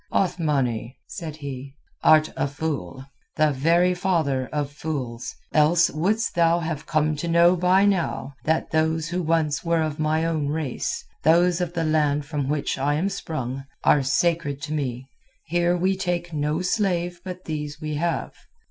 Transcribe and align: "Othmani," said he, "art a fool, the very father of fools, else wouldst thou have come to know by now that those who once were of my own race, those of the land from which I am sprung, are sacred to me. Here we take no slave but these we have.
"Othmani," 0.11 0.97
said 1.05 1.35
he, 1.35 1.75
"art 2.01 2.31
a 2.35 2.47
fool, 2.47 3.05
the 3.35 3.51
very 3.51 3.93
father 3.93 4.47
of 4.51 4.71
fools, 4.71 5.35
else 5.53 5.91
wouldst 5.91 6.33
thou 6.33 6.57
have 6.57 6.87
come 6.87 7.15
to 7.17 7.27
know 7.27 7.55
by 7.55 7.85
now 7.85 8.33
that 8.43 8.71
those 8.71 9.09
who 9.09 9.21
once 9.21 9.63
were 9.63 9.83
of 9.83 9.99
my 9.99 10.25
own 10.25 10.47
race, 10.47 11.05
those 11.21 11.61
of 11.61 11.73
the 11.73 11.83
land 11.85 12.25
from 12.25 12.49
which 12.49 12.79
I 12.79 12.95
am 12.95 13.09
sprung, 13.09 13.63
are 13.83 14.01
sacred 14.01 14.59
to 14.63 14.73
me. 14.73 15.05
Here 15.45 15.77
we 15.77 15.95
take 15.95 16.33
no 16.33 16.63
slave 16.63 17.21
but 17.23 17.45
these 17.45 17.79
we 17.79 17.93
have. 17.97 18.33